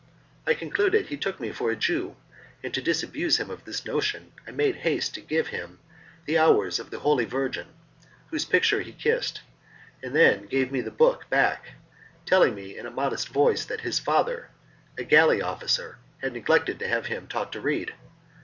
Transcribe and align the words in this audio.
I 0.47 0.55
concluded 0.55 1.05
he 1.09 1.15
took 1.15 1.39
me 1.39 1.51
for 1.51 1.69
a 1.69 1.75
Jew; 1.75 2.15
and 2.63 2.73
to 2.73 2.81
disabuse 2.81 3.37
him 3.37 3.51
of 3.51 3.65
this 3.65 3.85
notion 3.85 4.31
I 4.47 4.49
made 4.51 4.77
haste 4.77 5.13
to 5.13 5.21
give 5.21 5.49
him 5.49 5.77
the 6.25 6.39
"Hours 6.39 6.79
of 6.79 6.89
the 6.89 6.97
Holy 7.01 7.23
Virgin," 7.25 7.67
whose 8.31 8.43
picture 8.43 8.81
he 8.81 8.93
kissed, 8.93 9.41
and 10.01 10.15
then 10.15 10.47
gave 10.47 10.71
me 10.71 10.81
the 10.81 10.89
book 10.89 11.29
back, 11.29 11.73
telling 12.25 12.55
me 12.55 12.75
in 12.75 12.87
a 12.87 12.89
modest 12.89 13.29
voice 13.29 13.63
that 13.65 13.81
his 13.81 13.99
father 13.99 14.49
a 14.97 15.03
galley 15.03 15.39
officer 15.39 15.99
had 16.17 16.33
neglected 16.33 16.79
to 16.79 16.87
have 16.87 17.05
him 17.05 17.27
taught 17.27 17.53
to 17.53 17.61
read. 17.61 17.93